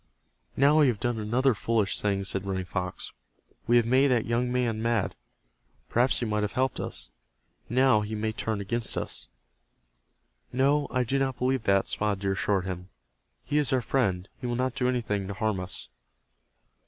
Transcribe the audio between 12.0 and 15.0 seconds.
Deer assured him. "He is our friend. He will not do